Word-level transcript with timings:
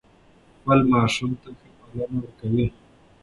خپل 0.57 0.79
ماشوم 0.91 1.31
ته 1.41 1.49
ښه 1.57 1.69
پالنه 1.79 2.17
ورکوي. 2.21 2.67